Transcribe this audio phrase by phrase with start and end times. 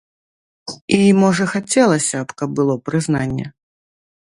[0.97, 3.47] І можа хацелася б, каб было прызнанне.